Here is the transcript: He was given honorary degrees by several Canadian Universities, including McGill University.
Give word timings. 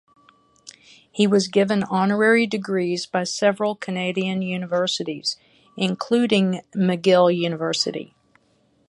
He 1.11 1.27
was 1.27 1.47
given 1.47 1.83
honorary 1.83 2.47
degrees 2.47 3.05
by 3.05 3.23
several 3.23 3.75
Canadian 3.75 4.41
Universities, 4.41 5.37
including 5.77 6.61
McGill 6.75 7.31
University. 7.31 8.15